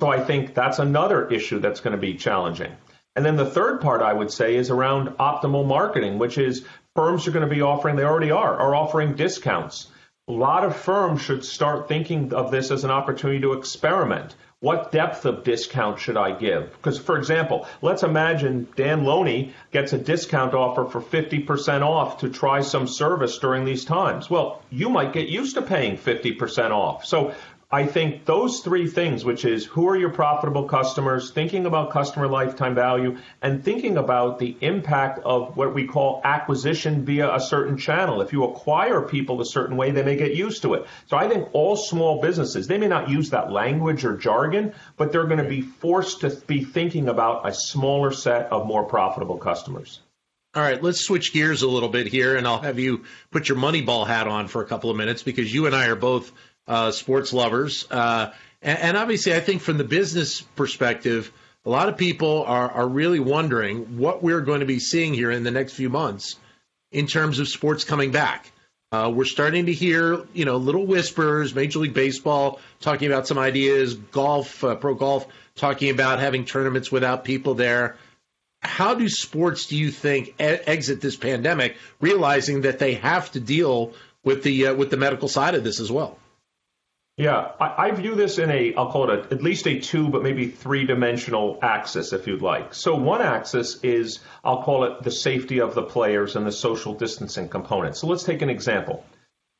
So 0.00 0.06
I 0.06 0.20
think 0.20 0.54
that's 0.54 0.78
another 0.78 1.28
issue 1.28 1.58
that's 1.58 1.80
going 1.80 1.96
to 1.96 2.00
be 2.00 2.14
challenging. 2.14 2.70
And 3.16 3.26
then 3.26 3.34
the 3.34 3.50
third 3.50 3.80
part 3.80 4.00
I 4.00 4.12
would 4.12 4.30
say 4.30 4.54
is 4.54 4.70
around 4.70 5.08
optimal 5.18 5.66
marketing, 5.66 6.20
which 6.20 6.38
is 6.38 6.64
firms 6.94 7.26
are 7.26 7.32
going 7.32 7.48
to 7.48 7.52
be 7.52 7.62
offering, 7.62 7.96
they 7.96 8.04
already 8.04 8.30
are, 8.30 8.56
are 8.56 8.76
offering 8.76 9.16
discounts 9.16 9.88
a 10.28 10.32
lot 10.32 10.62
of 10.62 10.76
firms 10.76 11.22
should 11.22 11.42
start 11.42 11.88
thinking 11.88 12.34
of 12.34 12.50
this 12.50 12.70
as 12.70 12.84
an 12.84 12.90
opportunity 12.90 13.40
to 13.40 13.54
experiment. 13.54 14.36
What 14.60 14.92
depth 14.92 15.24
of 15.24 15.44
discount 15.44 16.00
should 16.00 16.16
I 16.16 16.32
give? 16.32 16.72
Because, 16.72 16.98
for 16.98 17.16
example, 17.16 17.66
let's 17.80 18.02
imagine 18.02 18.66
Dan 18.76 19.04
Loney 19.04 19.54
gets 19.70 19.92
a 19.92 19.98
discount 19.98 20.52
offer 20.52 20.84
for 20.84 21.00
50% 21.00 21.82
off 21.82 22.18
to 22.18 22.28
try 22.28 22.60
some 22.60 22.88
service 22.88 23.38
during 23.38 23.64
these 23.64 23.84
times. 23.84 24.28
Well, 24.28 24.62
you 24.68 24.90
might 24.90 25.12
get 25.12 25.28
used 25.28 25.54
to 25.54 25.62
paying 25.62 25.96
50% 25.96 26.72
off. 26.72 27.06
So 27.06 27.34
I 27.70 27.84
think 27.84 28.24
those 28.24 28.60
three 28.60 28.86
things, 28.86 29.26
which 29.26 29.44
is 29.44 29.66
who 29.66 29.88
are 29.88 29.96
your 29.96 30.08
profitable 30.08 30.64
customers, 30.64 31.32
thinking 31.32 31.66
about 31.66 31.90
customer 31.90 32.26
lifetime 32.26 32.74
value, 32.74 33.18
and 33.42 33.62
thinking 33.62 33.98
about 33.98 34.38
the 34.38 34.56
impact 34.62 35.18
of 35.22 35.54
what 35.54 35.74
we 35.74 35.86
call 35.86 36.22
acquisition 36.24 37.04
via 37.04 37.34
a 37.34 37.38
certain 37.38 37.76
channel. 37.76 38.22
If 38.22 38.32
you 38.32 38.44
acquire 38.44 39.02
people 39.02 39.42
a 39.42 39.44
certain 39.44 39.76
way, 39.76 39.90
they 39.90 40.02
may 40.02 40.16
get 40.16 40.34
used 40.34 40.62
to 40.62 40.72
it. 40.74 40.86
So 41.08 41.18
I 41.18 41.28
think 41.28 41.50
all 41.52 41.76
small 41.76 42.22
businesses, 42.22 42.68
they 42.68 42.78
may 42.78 42.88
not 42.88 43.10
use 43.10 43.28
that 43.30 43.52
language 43.52 44.02
or 44.02 44.16
jargon, 44.16 44.72
but 44.96 45.12
they're 45.12 45.26
going 45.26 45.44
to 45.44 45.48
be 45.48 45.60
forced 45.60 46.22
to 46.22 46.30
be 46.30 46.64
thinking 46.64 47.10
about 47.10 47.46
a 47.46 47.52
smaller 47.52 48.12
set 48.12 48.50
of 48.50 48.66
more 48.66 48.84
profitable 48.84 49.36
customers. 49.36 50.00
All 50.54 50.62
right, 50.62 50.82
let's 50.82 51.02
switch 51.02 51.34
gears 51.34 51.60
a 51.60 51.68
little 51.68 51.90
bit 51.90 52.06
here, 52.06 52.34
and 52.34 52.46
I'll 52.46 52.62
have 52.62 52.78
you 52.78 53.04
put 53.30 53.50
your 53.50 53.58
Moneyball 53.58 54.06
hat 54.06 54.26
on 54.26 54.48
for 54.48 54.62
a 54.62 54.66
couple 54.66 54.88
of 54.88 54.96
minutes 54.96 55.22
because 55.22 55.52
you 55.52 55.66
and 55.66 55.76
I 55.76 55.88
are 55.88 55.96
both 55.96 56.32
uh, 56.68 56.90
sports 56.90 57.32
lovers. 57.32 57.86
Uh, 57.90 58.32
and, 58.62 58.78
and, 58.78 58.96
obviously, 58.96 59.34
I 59.34 59.40
think 59.40 59.62
from 59.62 59.78
the 59.78 59.84
business 59.84 60.42
perspective, 60.42 61.32
a 61.64 61.70
lot 61.70 61.88
of 61.88 61.96
people 61.96 62.44
are, 62.44 62.70
are 62.70 62.88
really 62.88 63.20
wondering 63.20 63.98
what 63.98 64.22
we're 64.22 64.42
going 64.42 64.60
to 64.60 64.66
be 64.66 64.78
seeing 64.78 65.14
here 65.14 65.30
in 65.30 65.42
the 65.42 65.50
next 65.50 65.72
few 65.72 65.88
months 65.88 66.36
in 66.92 67.06
terms 67.06 67.38
of 67.38 67.48
sports 67.48 67.84
coming 67.84 68.10
back. 68.10 68.52
Uh, 68.90 69.12
we're 69.14 69.24
starting 69.24 69.66
to 69.66 69.72
hear, 69.72 70.24
you 70.32 70.44
know, 70.44 70.56
little 70.56 70.86
whispers. 70.86 71.54
Major 71.54 71.80
League 71.80 71.94
Baseball 71.94 72.60
talking 72.80 73.10
about 73.10 73.26
some 73.26 73.38
ideas. 73.38 73.94
Golf, 73.94 74.64
uh, 74.64 74.76
pro 74.76 74.94
golf, 74.94 75.26
talking 75.56 75.90
about 75.90 76.20
having 76.20 76.44
tournaments 76.44 76.90
without 76.90 77.24
people 77.24 77.54
there. 77.54 77.96
how 78.62 78.94
do 78.94 79.08
sports 79.08 79.66
do 79.66 79.76
you 79.76 79.90
think 79.90 80.28
e- 80.28 80.32
exit 80.40 81.00
this 81.00 81.16
pandemic 81.16 81.76
realizing 82.00 82.62
that 82.62 82.78
they 82.78 82.94
have 82.94 83.30
to 83.30 83.40
deal 83.40 83.92
with 84.24 84.42
the 84.42 84.68
uh, 84.68 84.74
with 84.74 84.90
the 84.90 84.96
medical 84.96 85.28
side 85.28 85.54
of 85.54 85.62
this 85.62 85.78
as 85.80 85.92
well 85.92 86.18
yeah, 87.18 87.50
I, 87.60 87.88
I, 87.88 87.90
view 87.90 88.14
this 88.14 88.38
in 88.38 88.48
a, 88.48 88.72
I'll 88.76 88.92
call 88.92 89.10
it 89.10 89.18
a, 89.18 89.34
at 89.34 89.42
least 89.42 89.66
a 89.66 89.80
two, 89.80 90.08
but 90.08 90.22
maybe 90.22 90.46
three 90.46 90.86
dimensional 90.86 91.58
axis, 91.60 92.12
if 92.12 92.28
you'd 92.28 92.42
like. 92.42 92.72
So 92.72 92.94
one 92.94 93.20
axis 93.20 93.80
is, 93.82 94.20
I'll 94.44 94.62
call 94.62 94.84
it 94.84 95.02
the 95.02 95.10
safety 95.10 95.60
of 95.60 95.74
the 95.74 95.82
players 95.82 96.36
and 96.36 96.46
the 96.46 96.52
social 96.52 96.94
distancing 96.94 97.48
component. 97.48 97.96
So 97.96 98.06
let's 98.06 98.22
take 98.22 98.40
an 98.40 98.50
example. 98.50 99.04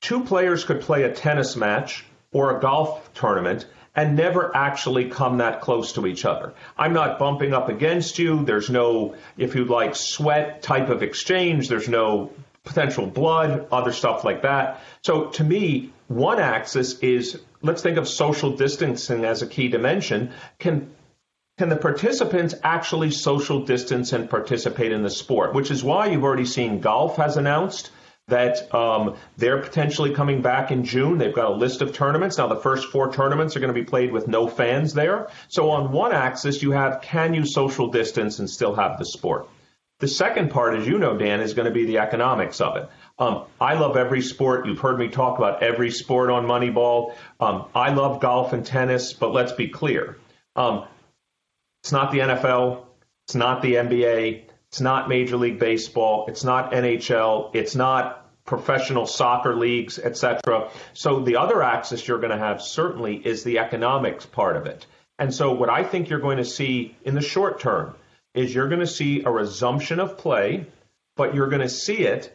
Two 0.01 0.23
players 0.23 0.63
could 0.63 0.83
play 0.83 1.03
a 1.03 1.13
tennis 1.13 1.57
match 1.57 2.05
or 2.31 2.57
a 2.57 2.61
golf 2.61 3.13
tournament 3.13 3.67
and 3.97 4.15
never 4.15 4.57
actually 4.57 5.11
come 5.11 5.39
that 5.39 5.61
close 5.61 5.95
to 5.95 6.07
each 6.07 6.25
other. 6.25 6.55
I'm 6.77 6.93
not 6.93 7.19
bumping 7.19 7.55
up 7.55 7.69
against 7.69 8.21
you. 8.21 8.45
There's 8.45 8.71
no, 8.71 9.17
if 9.37 9.57
you'd 9.57 9.69
like, 9.69 9.97
sweat 9.97 10.63
type 10.63 10.91
of 10.91 11.03
exchange. 11.03 11.69
There's 11.69 11.89
no 11.89 12.31
potential 12.63 13.07
blood, 13.07 13.67
other 13.73 13.93
stuff 13.93 14.23
like 14.23 14.43
that. 14.43 14.81
So 15.03 15.31
to 15.31 15.43
me, 15.43 15.91
one 16.07 16.39
axis 16.39 17.01
is 17.01 17.41
let's 17.63 17.83
think 17.83 17.97
of 17.97 18.09
social 18.09 18.57
distancing 18.57 19.25
as 19.25 19.43
a 19.43 19.47
key 19.47 19.69
dimension. 19.69 20.31
Can 20.59 20.91
can 21.59 21.69
the 21.69 21.77
participants 21.77 22.55
actually 22.63 23.11
social 23.11 23.65
distance 23.65 24.13
and 24.13 24.31
participate 24.31 24.93
in 24.93 25.03
the 25.03 25.11
sport? 25.11 25.55
Which 25.55 25.73
is 25.73 25.83
why 25.83 26.07
you've 26.07 26.23
already 26.23 26.45
seen 26.45 26.81
golf 26.81 27.17
has 27.17 27.37
announced 27.37 27.91
that 28.29 28.73
um, 28.73 29.17
they're 29.39 29.61
potentially 29.61 30.15
coming 30.15 30.41
back 30.41 30.71
in 30.71 30.85
June. 30.85 31.19
They've 31.19 31.35
got 31.35 31.51
a 31.51 31.55
list 31.55 31.83
of 31.83 31.93
tournaments. 31.93 32.39
Now, 32.39 32.47
the 32.47 32.61
first 32.61 32.89
four 32.89 33.13
tournaments 33.13 33.57
are 33.57 33.61
going 33.61 33.75
to 33.75 33.81
be 33.81 33.85
played 33.85 34.13
with 34.13 34.29
no 34.29 34.47
fans 34.47 34.95
there. 34.95 35.29
So, 35.49 35.71
on 35.71 35.91
one 35.91 36.13
axis, 36.13 36.63
you 36.63 36.71
have 36.73 37.01
can 37.01 37.35
you 37.35 37.45
social 37.45 37.91
distance 37.91 38.39
and 38.39 38.49
still 38.49 38.75
have 38.77 38.99
the 38.99 39.05
sport? 39.05 39.49
The 40.01 40.09
second 40.09 40.51
part, 40.53 40.79
as 40.79 40.87
you 40.87 40.99
know, 40.99 41.17
Dan, 41.17 41.41
is 41.41 41.55
going 41.55 41.67
to 41.67 41.73
be 41.73 41.85
the 41.85 41.99
economics 41.99 42.61
of 42.61 42.77
it. 42.77 42.89
Um, 43.19 43.47
I 43.61 43.75
love 43.75 43.97
every 43.97 44.23
sport. 44.23 44.67
You've 44.67 44.79
heard 44.79 44.97
me 44.97 45.09
talk 45.09 45.39
about 45.39 45.63
every 45.63 45.91
sport 45.91 46.31
on 46.31 46.47
Moneyball. 46.47 47.15
Um, 47.41 47.67
I 47.75 47.93
love 47.93 48.21
golf 48.21 48.53
and 48.53 48.65
tennis, 48.65 49.13
but 49.13 49.33
let's 49.33 49.53
be 49.53 49.69
clear. 49.69 50.17
Um, 50.55 50.87
it's 51.83 51.91
not 51.91 52.13
the 52.13 52.19
NFL. 52.19 52.85
It's 53.27 53.35
not 53.35 53.61
the 53.61 53.75
NBA. 53.75 54.45
It's 54.69 54.81
not 54.81 55.09
Major 55.09 55.37
League 55.37 55.59
Baseball. 55.59 56.27
It's 56.29 56.45
not 56.45 56.73
NHL. 56.73 57.55
It's 57.55 57.75
not 57.75 58.25
professional 58.45 59.07
soccer 59.07 59.57
leagues, 59.57 59.99
etc. 59.99 60.71
So 60.93 61.21
the 61.21 61.37
other 61.37 61.61
axis 61.61 62.07
you're 62.07 62.19
going 62.19 62.31
to 62.31 62.39
have 62.39 62.63
certainly 62.63 63.17
is 63.17 63.43
the 63.43 63.59
economics 63.59 64.27
part 64.27 64.57
of 64.57 64.67
it. 64.67 64.87
And 65.19 65.35
so 65.35 65.53
what 65.53 65.69
I 65.69 65.83
think 65.83 66.09
you're 66.09 66.21
going 66.21 66.37
to 66.37 66.45
see 66.45 66.97
in 67.05 67.17
the 67.17 67.21
short 67.21 67.59
term 67.59 67.97
is 68.35 68.55
you're 68.55 68.69
going 68.69 68.81
to 68.81 68.87
see 68.87 69.23
a 69.23 69.31
resumption 69.31 70.01
of 70.01 70.19
play, 70.19 70.67
but 71.17 71.35
you're 71.35 71.49
going 71.49 71.63
to 71.63 71.69
see 71.69 71.99
it 71.99 72.35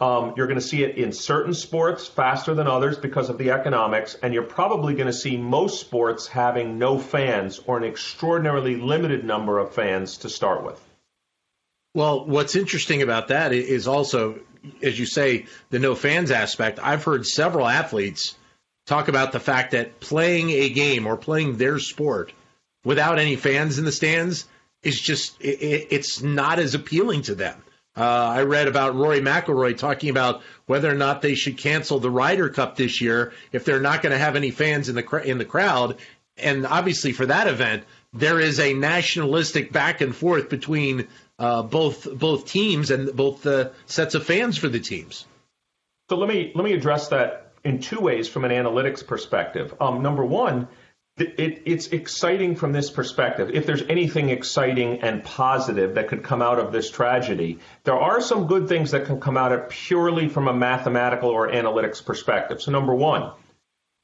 um, 0.00 0.34
you're 0.36 0.48
going 0.48 0.58
to 0.58 0.66
see 0.66 0.82
it 0.82 0.96
in 0.96 1.12
certain 1.12 1.54
sports 1.54 2.08
faster 2.08 2.54
than 2.54 2.66
others 2.66 2.98
because 2.98 3.30
of 3.30 3.38
the 3.38 3.52
economics, 3.52 4.16
and 4.22 4.34
you're 4.34 4.42
probably 4.42 4.94
going 4.94 5.06
to 5.06 5.12
see 5.12 5.36
most 5.36 5.80
sports 5.80 6.26
having 6.26 6.78
no 6.78 6.98
fans 6.98 7.60
or 7.66 7.78
an 7.78 7.84
extraordinarily 7.84 8.74
limited 8.74 9.24
number 9.24 9.58
of 9.58 9.72
fans 9.72 10.18
to 10.18 10.28
start 10.28 10.64
with. 10.64 10.80
Well, 11.94 12.26
what's 12.26 12.56
interesting 12.56 13.02
about 13.02 13.28
that 13.28 13.52
is 13.52 13.86
also, 13.86 14.40
as 14.82 14.98
you 14.98 15.06
say, 15.06 15.46
the 15.70 15.78
no 15.78 15.94
fans 15.94 16.32
aspect. 16.32 16.80
I've 16.82 17.04
heard 17.04 17.24
several 17.24 17.68
athletes 17.68 18.34
talk 18.86 19.06
about 19.06 19.30
the 19.30 19.38
fact 19.38 19.70
that 19.70 20.00
playing 20.00 20.50
a 20.50 20.70
game 20.70 21.06
or 21.06 21.16
playing 21.16 21.56
their 21.56 21.78
sport 21.78 22.32
without 22.84 23.20
any 23.20 23.36
fans 23.36 23.78
in 23.78 23.84
the 23.84 23.92
stands 23.92 24.44
is 24.84 25.00
just, 25.00 25.36
it's 25.40 26.22
not 26.22 26.58
as 26.58 26.74
appealing 26.74 27.22
to 27.22 27.34
them. 27.34 27.62
Uh, 27.96 28.02
I 28.02 28.42
read 28.42 28.66
about 28.66 28.96
Rory 28.96 29.20
McIlroy 29.20 29.78
talking 29.78 30.10
about 30.10 30.42
whether 30.66 30.90
or 30.90 30.96
not 30.96 31.22
they 31.22 31.36
should 31.36 31.56
cancel 31.56 32.00
the 32.00 32.10
Ryder 32.10 32.48
Cup 32.48 32.76
this 32.76 33.00
year 33.00 33.32
if 33.52 33.64
they're 33.64 33.80
not 33.80 34.02
going 34.02 34.12
to 34.12 34.18
have 34.18 34.34
any 34.34 34.50
fans 34.50 34.88
in 34.88 34.96
the 34.96 35.02
cr- 35.02 35.18
in 35.18 35.38
the 35.38 35.44
crowd. 35.44 35.96
And 36.36 36.66
obviously, 36.66 37.12
for 37.12 37.26
that 37.26 37.46
event, 37.46 37.84
there 38.12 38.40
is 38.40 38.58
a 38.58 38.74
nationalistic 38.74 39.72
back 39.72 40.00
and 40.00 40.14
forth 40.14 40.48
between 40.48 41.06
uh, 41.38 41.62
both 41.62 42.12
both 42.18 42.46
teams 42.46 42.90
and 42.90 43.14
both 43.14 43.42
the 43.42 43.72
sets 43.86 44.16
of 44.16 44.26
fans 44.26 44.58
for 44.58 44.68
the 44.68 44.80
teams. 44.80 45.24
So 46.10 46.16
let 46.16 46.28
me 46.28 46.50
let 46.56 46.64
me 46.64 46.72
address 46.72 47.08
that 47.08 47.52
in 47.62 47.78
two 47.80 48.00
ways 48.00 48.28
from 48.28 48.44
an 48.44 48.50
analytics 48.50 49.06
perspective. 49.06 49.72
Um, 49.80 50.02
number 50.02 50.24
one 50.24 50.66
it, 51.16 51.62
it's 51.64 51.88
exciting 51.88 52.56
from 52.56 52.72
this 52.72 52.90
perspective. 52.90 53.50
If 53.54 53.66
there's 53.66 53.82
anything 53.82 54.30
exciting 54.30 55.02
and 55.02 55.22
positive 55.22 55.94
that 55.94 56.08
could 56.08 56.24
come 56.24 56.42
out 56.42 56.58
of 56.58 56.72
this 56.72 56.90
tragedy, 56.90 57.60
there 57.84 57.98
are 57.98 58.20
some 58.20 58.48
good 58.48 58.68
things 58.68 58.90
that 58.90 59.06
can 59.06 59.20
come 59.20 59.36
out 59.36 59.52
of 59.52 59.68
purely 59.68 60.28
from 60.28 60.48
a 60.48 60.52
mathematical 60.52 61.30
or 61.30 61.48
analytics 61.48 62.04
perspective. 62.04 62.60
So, 62.60 62.72
number 62.72 62.94
one, 62.94 63.30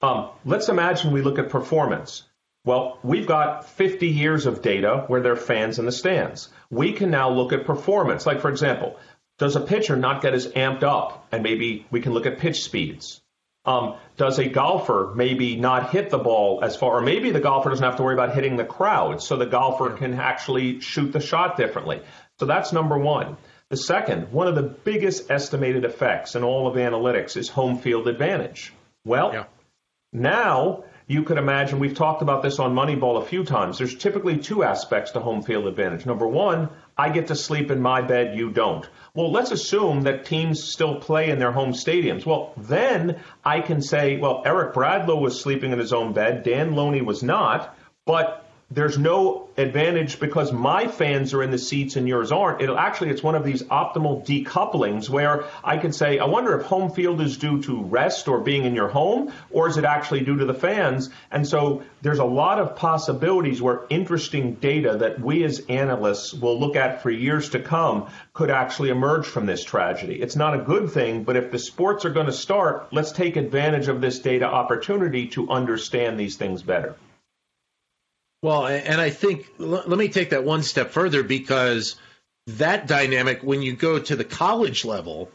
um, 0.03 0.31
let's 0.45 0.69
imagine 0.69 1.13
we 1.13 1.23
look 1.23 1.39
at 1.39 1.51
performance. 1.51 2.23
Well, 2.65 2.99
we've 3.03 3.27
got 3.27 3.69
50 3.69 4.07
years 4.07 4.47
of 4.47 4.63
data 4.63 5.05
where 5.09 5.23
there 5.23 5.33
are 5.33 5.37
fans 5.37 5.79
in 5.79 5.87
the 5.87 5.93
stands. 5.93 6.49
We 6.71 6.93
can 6.93 7.11
now 7.11 7.31
look 7.31 7.53
at 7.53 7.65
performance. 7.65 8.27
Like, 8.27 8.41
for 8.41 8.51
example, 8.51 8.99
does 9.39 9.57
a 9.57 9.61
pitcher 9.61 9.97
not 9.97 10.23
get 10.23 10.35
as 10.35 10.47
amped 10.49 10.83
up? 10.83 11.27
And 11.33 11.43
maybe 11.43 11.87
we 11.91 12.03
can 12.03 12.13
look 12.13 12.27
at 12.27 12.39
pitch 12.39 12.63
speeds. 12.63 13.21
Um, 13.67 13.97
does 14.17 14.39
a 14.39 14.49
golfer 14.49 15.13
maybe 15.15 15.57
not 15.57 15.91
hit 15.91 16.09
the 16.09 16.19
ball 16.19 16.61
as 16.63 16.77
far, 16.77 16.97
or 16.97 17.01
maybe 17.03 17.31
the 17.31 17.41
golfer 17.41 17.69
doesn't 17.69 17.85
have 17.85 17.97
to 17.97 18.03
worry 18.03 18.15
about 18.15 18.35
hitting 18.35 18.57
the 18.57 18.65
crowd, 18.65 19.23
so 19.23 19.37
the 19.37 19.45
golfer 19.45 19.91
can 19.91 20.15
actually 20.15 20.81
shoot 20.81 21.13
the 21.13 21.21
shot 21.21 21.59
differently. 21.59 22.01
So 22.39 22.47
that's 22.47 22.73
number 22.73 22.97
one. 22.97 23.37
The 23.69 23.77
second, 23.77 24.33
one 24.33 24.49
of 24.49 24.55
the 24.55 24.63
biggest 24.63 25.31
estimated 25.31 25.85
effects 25.85 26.35
in 26.35 26.43
all 26.43 26.67
of 26.67 26.77
analytics 26.77 27.37
is 27.37 27.49
home 27.51 27.79
field 27.79 28.09
advantage. 28.09 28.73
Well, 29.05 29.33
yeah. 29.33 29.45
now 30.13 30.85
you 31.07 31.25
could 31.25 31.39
imagine, 31.39 31.81
we've 31.81 31.97
talked 31.97 32.23
about 32.23 32.43
this 32.43 32.59
on 32.61 32.75
Moneyball 32.75 33.21
a 33.21 33.27
few 33.27 33.45
times. 33.45 33.79
There's 33.79 33.97
typically 33.97 34.39
two 34.39 34.63
aspects 34.63 35.11
to 35.11 35.21
home 35.21 35.43
field 35.43 35.67
advantage. 35.67 36.07
Number 36.07 36.27
one, 36.27 36.69
I 37.01 37.09
get 37.09 37.29
to 37.29 37.35
sleep 37.35 37.71
in 37.71 37.81
my 37.81 38.03
bed, 38.03 38.37
you 38.37 38.51
don't. 38.51 38.87
Well, 39.15 39.33
let's 39.33 39.53
assume 39.53 40.03
that 40.03 40.27
teams 40.27 40.63
still 40.63 40.97
play 41.01 41.31
in 41.31 41.39
their 41.39 41.51
home 41.51 41.73
stadiums. 41.73 42.27
Well, 42.27 42.53
then 42.59 43.21
I 43.43 43.63
can 43.63 43.81
say, 43.81 44.19
well, 44.19 44.43
Eric 44.45 44.75
Bradlow 44.75 45.19
was 45.19 45.41
sleeping 45.41 45.73
in 45.73 45.79
his 45.79 45.95
own 45.95 46.13
bed, 46.13 46.43
Dan 46.43 46.75
Loney 46.75 47.01
was 47.01 47.23
not, 47.23 47.75
but 48.05 48.50
there's 48.73 48.97
no 48.97 49.49
advantage 49.57 50.21
because 50.21 50.53
my 50.53 50.87
fans 50.87 51.35
are 51.35 51.43
in 51.43 51.51
the 51.51 51.59
seats 51.59 51.97
and 51.97 52.07
yours 52.07 52.31
aren't. 52.31 52.63
It'll 52.63 52.79
actually, 52.79 53.11
it's 53.11 53.23
one 53.23 53.35
of 53.35 53.45
these 53.45 53.65
optimal 53.65 54.25
decouplings 54.25 55.09
where 55.09 55.45
I 55.65 55.77
can 55.77 55.93
say, 55.93 56.21
I 56.21 56.27
wonder 56.27 56.57
if 56.59 56.67
home 56.67 56.93
field 56.93 57.21
is 57.21 57.37
due 57.37 57.61
to 57.65 57.83
rest 57.83 58.29
or 58.29 58.39
being 58.39 58.65
in 58.65 58.77
your 58.77 58.87
home, 58.87 59.33
or 59.51 59.69
is 59.69 59.77
it 59.77 59.85
actually 59.85 60.21
due 60.21 60.37
to 60.37 60.45
the 60.45 60.55
fans? 60.55 61.11
And 61.33 61.47
so 61.47 61.83
there's 62.01 62.21
a 62.21 62.25
lot 62.25 62.61
of 62.61 62.77
possibilities 62.77 63.61
where 63.61 63.87
interesting 63.91 64.55
data 64.55 64.99
that 64.99 65.21
we 65.21 65.43
as 65.43 65.65
analysts 65.69 66.33
will 66.33 66.61
look 66.61 66.77
at 66.77 67.03
for 67.03 67.11
years 67.11 67.51
to 67.51 67.59
come 67.59 68.09
could 68.35 68.51
actually 68.51 68.91
emerge 68.91 69.27
from 69.27 69.47
this 69.47 69.65
tragedy. 69.65 70.23
It's 70.23 70.37
not 70.37 70.55
a 70.55 70.63
good 70.63 70.93
thing, 70.93 71.25
but 71.25 71.37
if 71.37 71.51
the 71.51 71.59
sports 71.59 72.05
are 72.05 72.11
going 72.11 72.27
to 72.27 72.33
start, 72.33 72.93
let's 72.93 73.11
take 73.11 73.35
advantage 73.35 73.89
of 73.89 74.01
this 74.01 74.21
data 74.21 74.45
opportunity 74.45 75.27
to 75.29 75.51
understand 75.51 76.21
these 76.21 76.37
things 76.37 76.63
better. 76.63 76.95
Well, 78.43 78.67
and 78.67 79.01
I 79.01 79.11
think 79.11 79.53
let 79.59 79.89
me 79.89 80.09
take 80.09 80.31
that 80.31 80.45
one 80.45 80.63
step 80.63 80.93
further 80.93 81.23
because 81.23 81.97
that 82.47 82.87
dynamic, 82.87 83.43
when 83.43 83.61
you 83.61 83.75
go 83.75 83.99
to 83.99 84.17
the 84.17 84.25
college 84.25 84.85
level, 84.85 85.31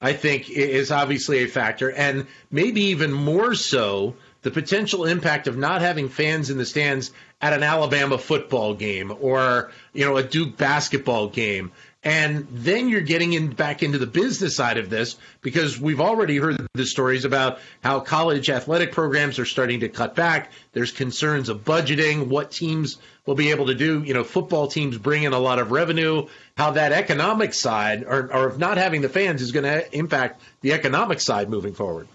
I 0.00 0.14
think 0.14 0.48
is 0.48 0.90
obviously 0.90 1.38
a 1.38 1.48
factor, 1.48 1.90
and 1.90 2.26
maybe 2.50 2.82
even 2.84 3.12
more 3.12 3.54
so 3.54 4.16
the 4.42 4.50
potential 4.50 5.04
impact 5.04 5.48
of 5.48 5.56
not 5.56 5.80
having 5.80 6.08
fans 6.08 6.50
in 6.50 6.56
the 6.56 6.64
stands 6.64 7.12
at 7.40 7.52
an 7.52 7.62
Alabama 7.62 8.16
football 8.16 8.74
game 8.74 9.12
or 9.20 9.70
you 9.92 10.04
know 10.04 10.16
a 10.16 10.22
Duke 10.22 10.56
basketball 10.56 11.28
game. 11.28 11.72
And 12.02 12.46
then 12.50 12.88
you're 12.88 13.00
getting 13.00 13.32
in 13.32 13.50
back 13.50 13.82
into 13.82 13.98
the 13.98 14.06
business 14.06 14.54
side 14.54 14.78
of 14.78 14.90
this 14.90 15.16
because 15.40 15.80
we've 15.80 16.00
already 16.00 16.36
heard 16.36 16.64
the 16.74 16.86
stories 16.86 17.24
about 17.24 17.58
how 17.82 17.98
college 17.98 18.48
athletic 18.48 18.92
programs 18.92 19.40
are 19.40 19.44
starting 19.44 19.80
to 19.80 19.88
cut 19.88 20.14
back. 20.14 20.52
There's 20.72 20.92
concerns 20.92 21.48
of 21.48 21.64
budgeting, 21.64 22.28
what 22.28 22.52
teams 22.52 22.98
will 23.24 23.34
be 23.34 23.50
able 23.50 23.66
to 23.66 23.74
do. 23.74 24.04
You 24.04 24.14
know, 24.14 24.22
football 24.22 24.68
teams 24.68 24.96
bring 24.98 25.24
in 25.24 25.32
a 25.32 25.38
lot 25.38 25.58
of 25.58 25.72
revenue. 25.72 26.28
How 26.56 26.72
that 26.72 26.92
economic 26.92 27.54
side, 27.54 28.04
or, 28.04 28.32
or 28.32 28.46
of 28.46 28.58
not 28.58 28.76
having 28.76 29.00
the 29.00 29.08
fans, 29.08 29.42
is 29.42 29.50
going 29.50 29.64
to 29.64 29.96
impact 29.96 30.40
the 30.60 30.74
economic 30.74 31.20
side 31.20 31.50
moving 31.50 31.74
forward. 31.74 32.06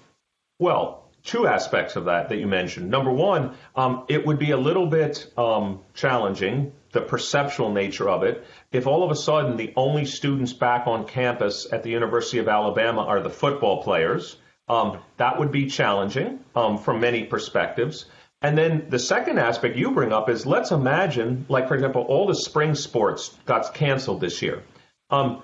Well, 0.58 1.10
two 1.24 1.48
aspects 1.48 1.96
of 1.96 2.06
that 2.06 2.30
that 2.30 2.38
you 2.38 2.48
mentioned. 2.48 2.90
Number 2.90 3.12
one, 3.12 3.56
um, 3.76 4.06
it 4.08 4.26
would 4.26 4.40
be 4.40 4.52
a 4.52 4.58
little 4.58 4.88
bit 4.88 5.32
um, 5.38 5.82
challenging 5.94 6.72
the 6.92 7.02
perceptual 7.02 7.72
nature 7.72 8.10
of 8.10 8.24
it. 8.24 8.46
If 8.72 8.88
all 8.88 9.04
of 9.04 9.12
a 9.12 9.16
sudden 9.16 9.58
the 9.58 9.74
only 9.76 10.06
students 10.06 10.54
back 10.54 10.88
on 10.88 11.08
campus 11.08 11.68
at 11.72 11.84
the 11.84 11.90
University 11.90 12.40
of 12.40 12.48
Alabama 12.48 13.02
are 13.02 13.22
the 13.22 13.30
football 13.30 13.84
players, 13.84 14.38
um, 14.68 15.00
that 15.18 15.40
would 15.40 15.52
be 15.52 15.68
challenging 15.68 16.40
um, 16.56 16.78
from 16.78 17.00
many 17.00 17.24
perspectives. 17.24 18.06
And 18.42 18.58
then 18.58 18.88
the 18.90 19.00
second 19.00 19.38
aspect 19.38 19.78
you 19.78 19.92
bring 19.92 20.12
up 20.12 20.30
is 20.30 20.46
let's 20.46 20.72
imagine, 20.72 21.46
like, 21.48 21.68
for 21.68 21.76
example, 21.76 22.02
all 22.04 22.26
the 22.26 22.36
spring 22.36 22.74
sports 22.74 23.38
got 23.46 23.74
canceled 23.74 24.22
this 24.22 24.42
year. 24.42 24.64
Um, 25.10 25.44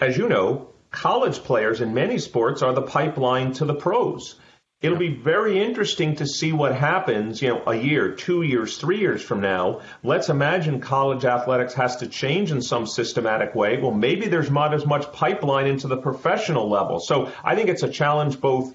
as 0.00 0.16
you 0.16 0.28
know, 0.28 0.68
college 0.90 1.38
players 1.38 1.80
in 1.80 1.94
many 1.94 2.18
sports 2.18 2.62
are 2.62 2.72
the 2.72 2.82
pipeline 2.82 3.52
to 3.54 3.64
the 3.64 3.74
pros. 3.74 4.36
It'll 4.82 4.98
be 4.98 5.14
very 5.14 5.62
interesting 5.62 6.16
to 6.16 6.26
see 6.26 6.52
what 6.52 6.74
happens, 6.74 7.40
you 7.40 7.50
know, 7.50 7.62
a 7.68 7.74
year, 7.74 8.10
two 8.10 8.42
years, 8.42 8.76
three 8.76 8.98
years 8.98 9.22
from 9.22 9.40
now. 9.40 9.80
Let's 10.02 10.28
imagine 10.28 10.80
college 10.80 11.24
athletics 11.24 11.72
has 11.74 11.96
to 11.96 12.08
change 12.08 12.50
in 12.50 12.60
some 12.60 12.88
systematic 12.88 13.54
way. 13.54 13.78
Well, 13.78 13.92
maybe 13.92 14.26
there's 14.26 14.50
not 14.50 14.74
as 14.74 14.84
much 14.84 15.12
pipeline 15.12 15.68
into 15.68 15.86
the 15.86 15.96
professional 15.96 16.68
level. 16.68 16.98
So 16.98 17.32
I 17.44 17.54
think 17.54 17.68
it's 17.68 17.84
a 17.84 17.88
challenge 17.88 18.40
both 18.40 18.74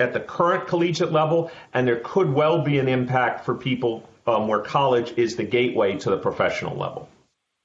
at 0.00 0.12
the 0.12 0.18
current 0.18 0.66
collegiate 0.66 1.12
level, 1.12 1.52
and 1.72 1.86
there 1.86 2.00
could 2.02 2.32
well 2.32 2.62
be 2.62 2.80
an 2.80 2.88
impact 2.88 3.44
for 3.44 3.54
people 3.54 4.08
um, 4.26 4.48
where 4.48 4.58
college 4.58 5.14
is 5.16 5.36
the 5.36 5.44
gateway 5.44 5.96
to 5.98 6.10
the 6.10 6.16
professional 6.16 6.76
level. 6.76 7.08